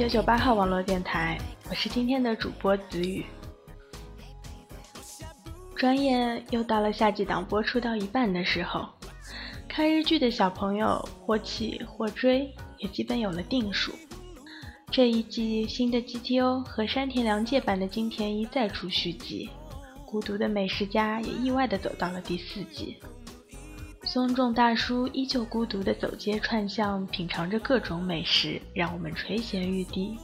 [0.00, 3.22] 九九八号网络电台，我是今天的主播子宇。
[5.76, 8.88] 转眼又到了夏季档播出到一半的时候，
[9.68, 13.92] 看日剧的小朋友或起或追也基本有了定数。
[14.90, 19.50] 这一季新的 GTO 和山田凉介版的金田一再出续集，
[20.06, 22.96] 孤独的美食家也意外的走到了第四季。
[24.12, 30.18] 松重大叔依旧孤独地走街串巷，品尝着各种美食，让我们垂涎欲滴。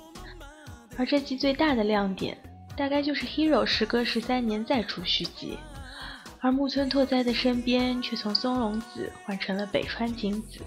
[0.96, 2.36] 而这季最大的亮点，
[2.76, 5.56] 大概就是 Hero 时隔十三年再出续集，
[6.40, 10.58] 而木村拓哉的身边却从松隆子换成了北川景子，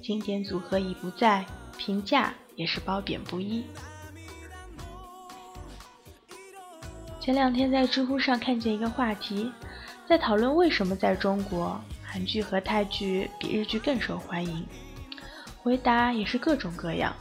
[0.00, 1.44] 经典组合已不在，
[1.76, 3.66] 评价也是褒贬不一。
[7.20, 9.52] 前两天在知乎上看见一个话题，
[10.08, 11.78] 在讨论为什么在中国。
[12.12, 14.66] 韩剧和泰剧比日剧更受欢迎，
[15.62, 17.16] 回答也是各种各样。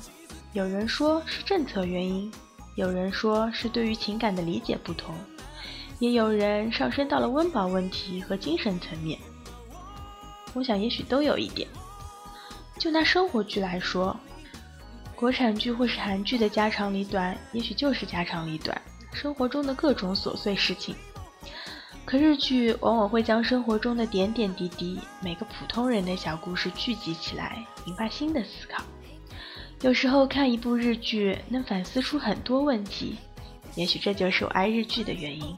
[0.51, 2.29] 有人说是政策原因，
[2.75, 5.15] 有人说是对于情感的理解不同，
[5.99, 9.17] 也有人上升到了温饱问题和精神层面。
[10.53, 11.65] 我想也许都有一点。
[12.77, 14.13] 就拿生活剧来说，
[15.15, 18.81] 国产剧或是韩剧的家长里短，也许就是家长里短，
[19.13, 20.93] 生活中的各种琐碎事情。
[22.11, 28.83] 可日剧往往会将生活中的点点滴滴、每个普通人的小故事聚集起来，引发新的思考。
[29.79, 33.15] 有时候看一部日剧，能反思出很多问题，
[33.75, 35.55] 也许这就是我爱日剧的原因。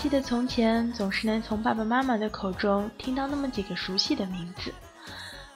[0.00, 4.72] 记得从前总是能从爸爸妈妈的口中听到那么几个熟悉的名字，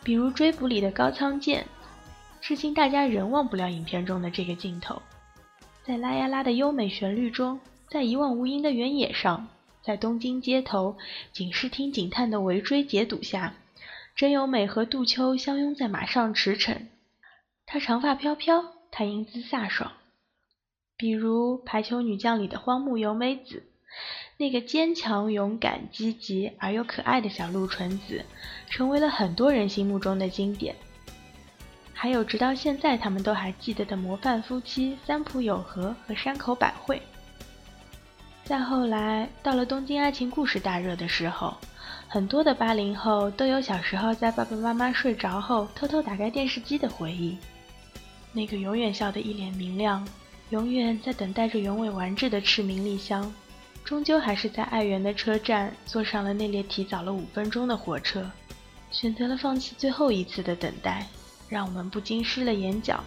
[0.02, 1.66] 比如《追捕》里的高仓健，
[2.42, 5.00] 至今大家仍忘不了影片中的这个镜头。
[5.82, 7.58] 在拉呀拉的优美旋律中，
[7.88, 9.48] 在一望无垠的原野上，
[9.82, 10.98] 在东京街头
[11.32, 13.54] 警视厅警探的围追截堵下，
[14.14, 16.82] 真由美和杜秋相拥在马上驰骋。
[17.64, 19.92] 她长发飘飘，她英姿飒爽。
[20.98, 23.62] 比如《排球女将》里的荒木由美子，
[24.36, 28.24] 那个坚强、勇敢、积极而又可爱的小鹿纯子，
[28.68, 30.74] 成为了很多人心目中的经典。
[31.92, 37.00] 还有直到现在他们都还记得的模范夫妻三浦友和和山口百惠。
[38.42, 41.56] 再后来，到了《东京爱情故事》大热的时候，
[42.08, 47.38] 很多的八零后都有小时候在爸爸妈妈睡着后偷偷打开电视机的回忆。
[48.32, 50.06] 那个永远笑得一脸明亮，
[50.50, 53.32] 永远在等待着原味完治的赤名莉香，
[53.84, 58.30] 终究还是在爱媛的车站坐上了那列提早了五分钟的火车，
[58.90, 61.06] 选择了放弃最后一次的等待。
[61.50, 63.04] 让我们不禁湿了眼角。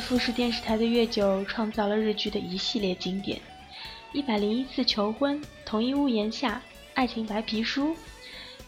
[0.00, 3.38] 富士电视台的月九创造了日剧的一系列经典，
[4.12, 6.50] 《一百零一次求婚》《同一屋檐下》
[6.94, 7.94] 《爱情白皮书》，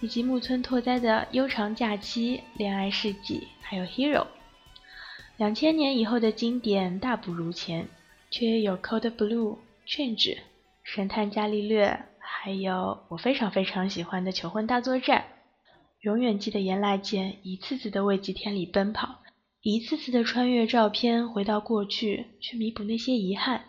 [0.01, 4.23] 以及木村拓哉的《悠长假期》《恋爱世纪》，还有《Hero》。
[5.37, 7.89] 两千年以后的经典大不如前，
[8.31, 9.57] 却有《Code Blue》
[9.87, 10.35] 《Change》
[10.83, 15.21] 《神探伽利略》，还有我非常非常喜欢的《求婚大作战》。
[16.01, 19.20] 永远记得岩濑健一次次的为吉田里奔跑。
[19.63, 23.63] 一次次的穿越照片，回到过去，去弥补那些遗憾，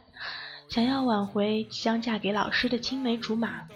[0.70, 3.68] 想要挽回即将嫁给老师的青梅竹马。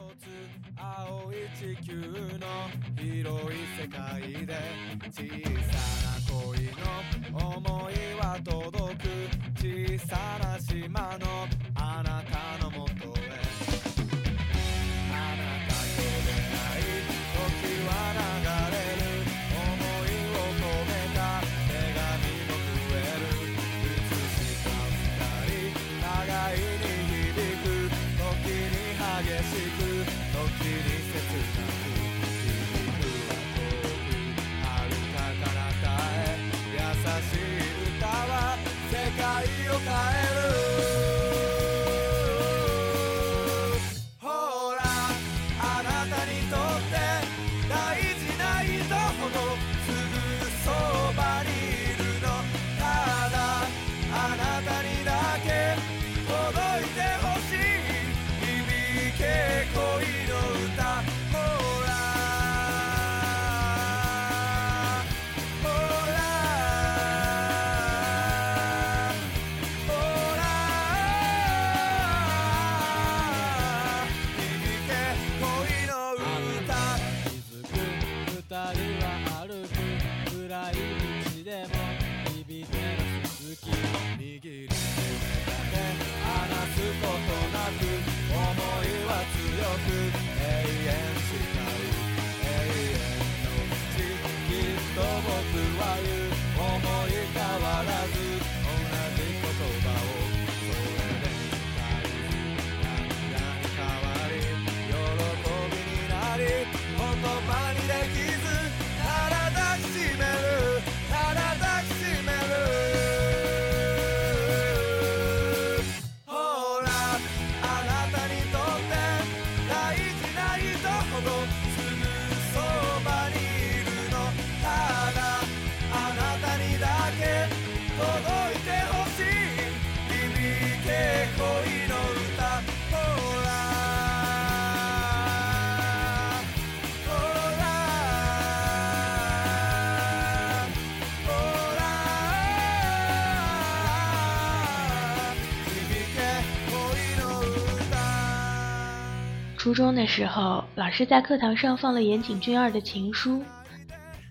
[149.65, 153.43] 初中的时候，老师在课堂上放了岩井俊二的情书，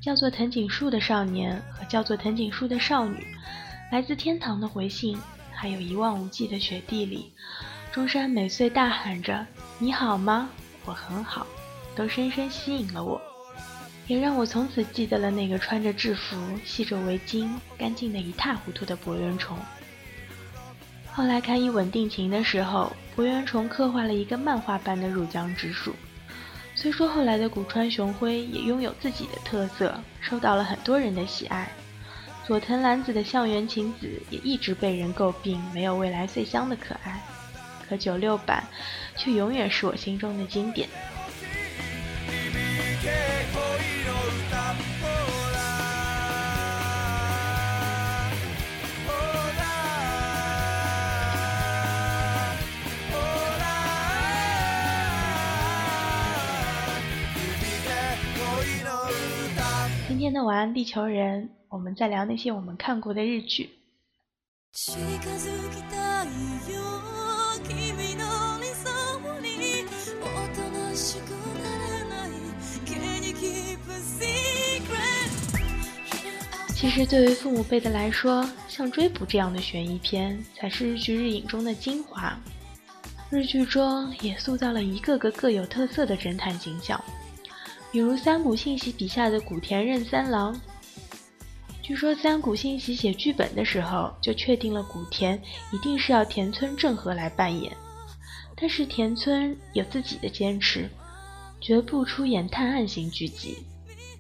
[0.01, 3.17] 叫做《藤井树的少年》和叫做《藤井树的少女》，
[3.91, 5.19] 来自天堂的回信，
[5.51, 7.33] 还有一望无际的雪地里，
[7.91, 9.45] 中山美穗大喊着
[9.81, 10.49] “你好吗？
[10.85, 11.45] 我很好”，
[11.97, 13.21] 都深深吸引了我，
[14.07, 19.59] 也让我从此记得了那个穿着制服、系着围巾、干净的一塌糊涂的博人虫。
[21.17, 22.93] 后来看《一吻定情》的时候。
[23.15, 25.95] 柏原崇刻画了一个漫画般的入江直树。
[26.75, 31.71] 虽说后来的古川雄辉也拥有自己的特色，受到了很多人的喜爱。
[32.45, 37.23] 佐藤蓝子的向原晴子也一直被人诟病没有未来穗香的可爱，
[37.89, 38.65] 可九六版
[39.17, 40.89] 却永远是我心中的经典。
[60.35, 63.71] 的晚安地球人，我们在聊那些我们看过的日剧。
[64.73, 64.93] 其
[76.91, 82.37] 实，对于父母辈的来说，像追捕这样的悬疑片，才是日剧日影中的精华。
[83.31, 87.01] 日剧中也塑造了一个个各有特色的侦探形象。
[87.95, 90.61] 比如三谷信息笔下的古田任三郎，
[91.81, 95.41] 据说三谷信息写剧本的时候就确定了古田
[95.73, 97.73] 一定是要田村正和来扮演，
[98.57, 100.91] 但是田村有自己的坚持，
[101.61, 103.59] 绝不出演探案型剧集，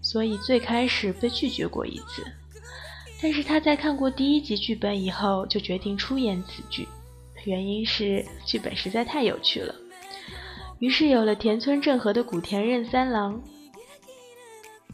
[0.00, 2.24] 所以最开始被拒绝过一次。
[3.20, 6.86] 但是他在看过第一集剧本以后，就决定出演此剧，
[7.44, 9.74] 原因是剧本实在太有趣了，
[10.78, 13.42] 于是有了田村正和的古田任三郎。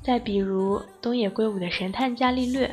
[0.03, 2.67] 再比如东野圭吾的《神探伽利略》，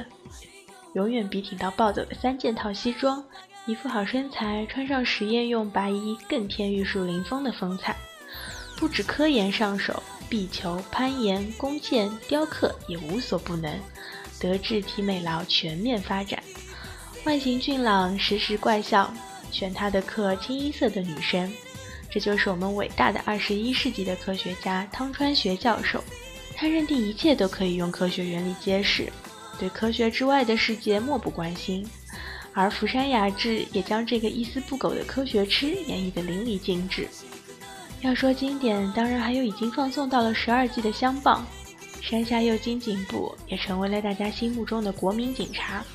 [0.94, 3.24] 永远笔挺到暴走的三件套西装，
[3.66, 7.96] 一副好身材，穿上实验用白衣更添玉树临风的风采。
[8.78, 13.78] 不止科研上手，壁球、攀岩、弓箭、雕刻也无所不能，
[14.40, 16.42] 德智体美劳全面发展。
[17.26, 19.14] 外形俊朗，时时怪笑，
[19.52, 21.52] 选他的课清一色的女生。
[22.10, 26.02] 这就是我们伟大的二十一世纪的科学家汤川学教授。
[26.60, 29.14] 他认定一切都可以用科学原理揭示，
[29.60, 31.88] 对科学之外的世界漠不关心。
[32.52, 37.08] 而福山雅治也将这个一丝不苟的科学痴演绎得淋漓尽致。
[38.02, 41.46] 要说经典，当然还有已经放送到了十二季的《相棒》，
[42.04, 45.86] 山下佑京警部也成为了大家心目中的国民警察。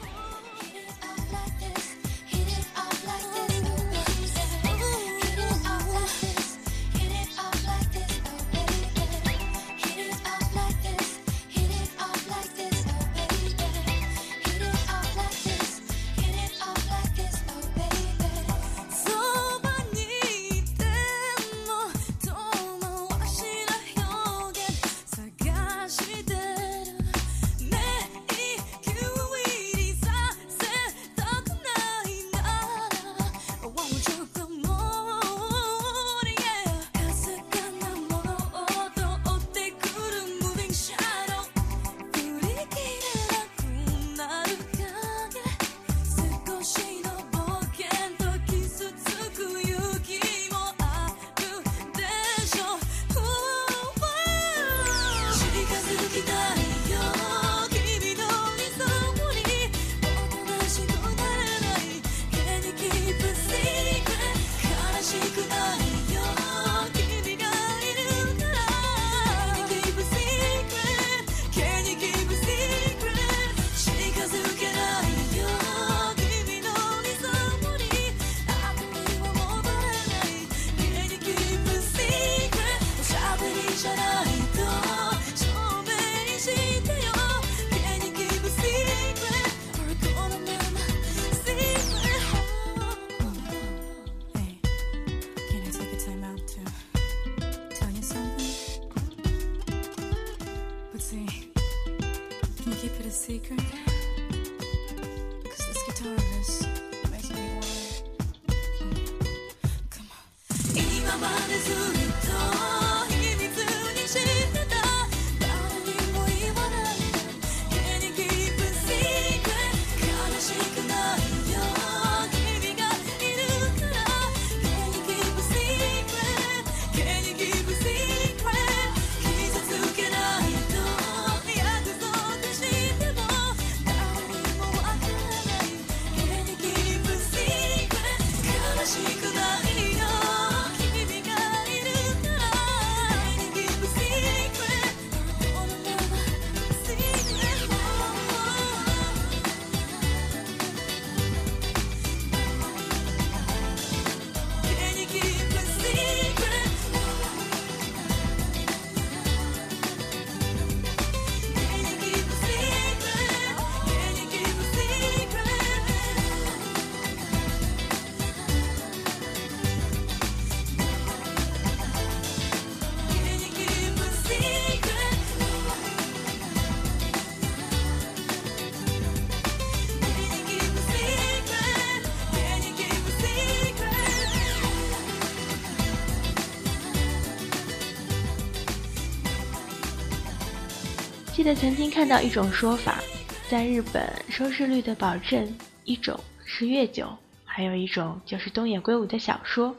[191.34, 193.00] 记得曾经看到一种说法，
[193.48, 195.50] 在日本收视率的保证，
[195.84, 197.08] 一种是月久，
[197.42, 199.74] 还有一种就是东野圭吾的小说。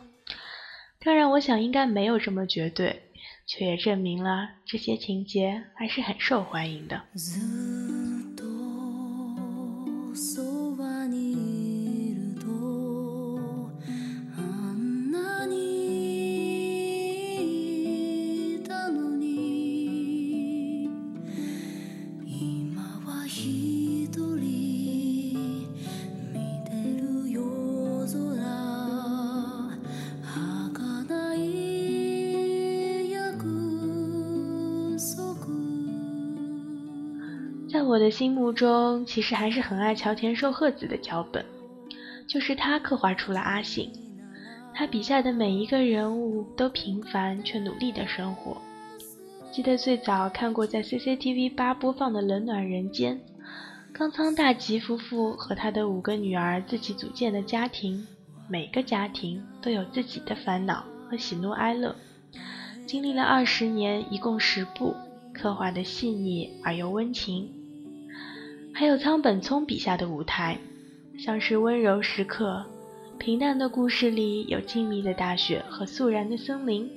[0.99, 3.03] 当然，我想应该没有这么绝对，
[3.45, 7.03] 却也证明了这些情节还是很受欢迎的。
[38.13, 41.43] 心目中，其实还是很爱桥田寿贺子的脚本，
[42.27, 43.91] 就是他刻画出了阿信，
[44.71, 48.61] 他笔下的每一个人物都平凡却努力的生活。
[49.51, 53.17] 记得最早看过在 CCTV 八播放的《冷暖人间》，
[53.91, 58.05] 冈仓大吉夫妇和他的五个女儿自己组建的家庭，
[58.47, 61.95] 每个家庭都有自己的烦恼和喜怒哀乐，
[62.85, 64.95] 经历了二十年，一共十部，
[65.33, 67.51] 刻画的细腻而又温情。
[68.75, 70.57] 还有仓本聪笔下的舞台，
[71.19, 72.65] 像是温柔时刻。
[73.19, 76.89] 平淡的故事里有静谧的大雪和肃然的森林，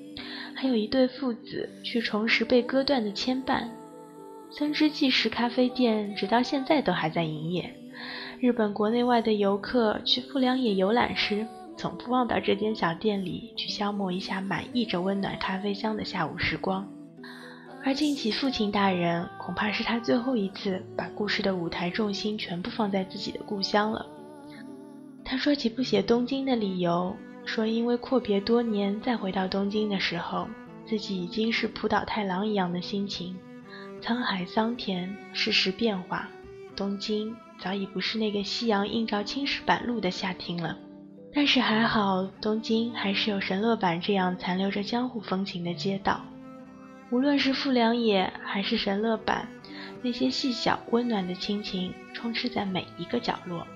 [0.55, 3.69] 还有一对父子去重拾被割断的牵绊。
[4.51, 7.71] 森之纪实咖啡店直到现在都还在营业。
[8.41, 16.89] 日本国内外的游客去富良野游览时，总不忘到这间小店里去消磨一下满溢着温暖咖啡香的下午时光。
[17.87, 24.05] 而近崎父亲大人，恐怕是他最后一次把故事的舞台重心全部放在自己的故乡了。
[25.25, 30.49] 他说起不写东京的理由，说因为阔别多年再回到东京的时候，
[30.85, 33.37] 自己已经是浦岛太郎一样的心情。
[34.03, 36.29] 沧海桑田，世事变化，
[36.75, 40.77] 东京早已不是那个夕阳映照青石板路的夏天了。
[41.33, 46.21] 但是还好，东京还是有神乐坂这样残留着江户风情的街道。
[47.11, 49.47] 无论是富良野还是神乐坂，
[50.03, 53.67] 那些细小温暖的亲情充斥在每一个角落。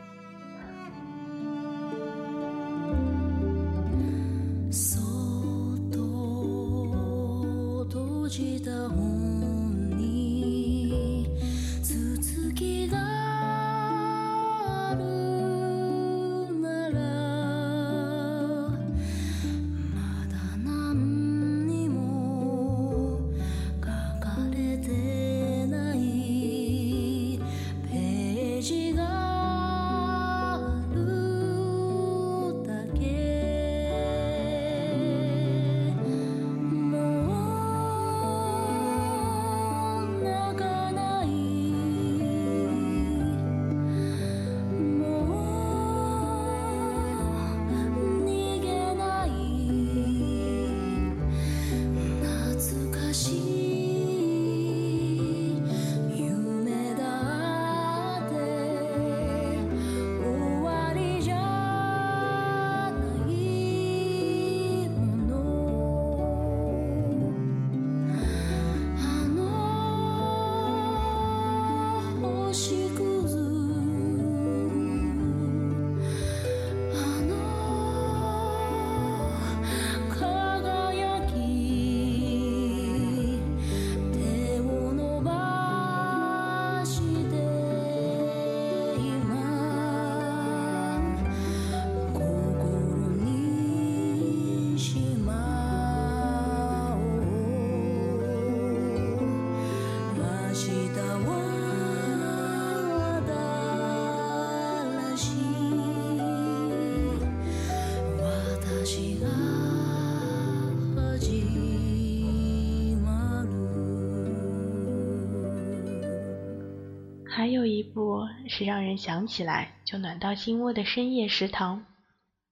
[118.60, 121.82] 是让人想起来就暖到心窝的深夜食堂。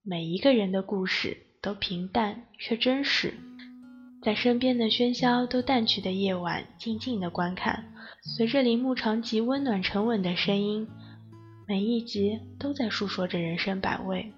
[0.01, 3.35] 每一个人的故事都平淡却真实，
[4.23, 7.93] 在身边的喧嚣都淡去的夜晚，静静的观看，
[8.23, 10.87] 随着铃木长吉温暖沉稳的声音，
[11.67, 14.33] 每一集都在诉说着人生百味。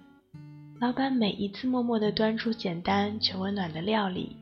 [0.78, 4.36] 老板每一次默默的端出简单却温暖的料理，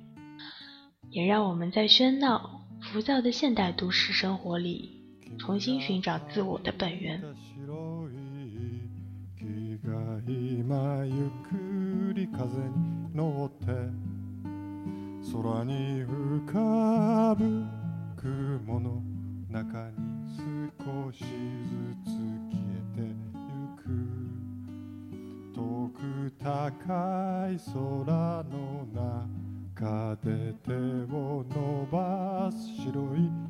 [1.11, 5.00] 也让我们在喧闹浮躁的现代都市生活里。
[5.38, 7.21] 重新寻找自我的本源。
[15.33, 17.64] 空に浮かぶ
[18.16, 19.01] 雲の
[19.49, 19.95] 中に
[20.37, 21.27] 少しず
[22.05, 22.11] つ
[22.51, 23.85] 消えてゆく。
[25.55, 25.99] 遠く
[26.43, 28.55] 高い空の
[29.77, 30.73] 中で手
[31.14, 33.50] を伸ばす白い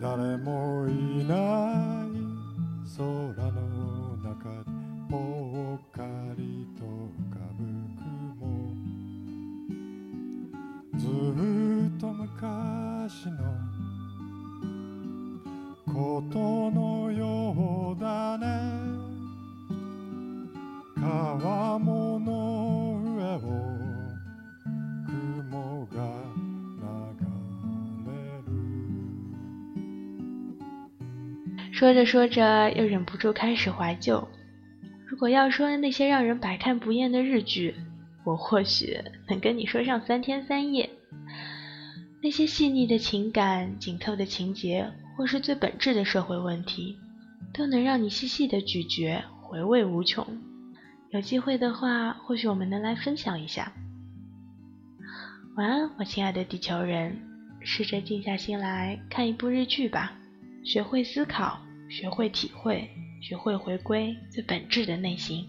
[0.00, 1.99] 誰もいない。
[31.90, 34.28] 说着说着，又忍不住开始怀旧。
[35.08, 37.74] 如果要说那些让人百看不厌的日剧，
[38.22, 40.88] 我或许能跟你说上三天三夜。
[42.22, 46.96] 那些细腻的情感、紧凑的情节，或是最本质的社会问题，
[47.52, 50.24] 都能让你细细的咀嚼，回味无穷。
[51.10, 53.72] 有机会的话，或许我们能来分享一下。
[55.56, 57.20] 晚安，我亲爱的地球人，
[57.58, 60.12] 试着静下心来看一部日剧吧，
[60.62, 62.88] 学会思考，学会体会，
[63.20, 65.48] 学会回归最本质的内心。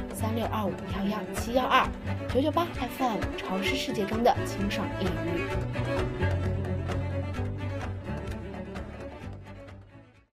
[0.21, 1.83] 三六二五幺幺七幺二，
[2.31, 6.40] 九九八 FM 潮湿世界中的清爽一隅。